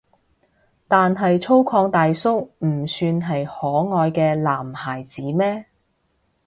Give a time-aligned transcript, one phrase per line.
[0.87, 5.67] 但係粗獷大叔唔算係可愛嘅男孩子咩？